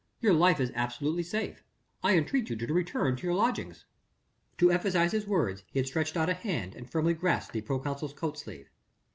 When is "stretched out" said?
5.87-6.27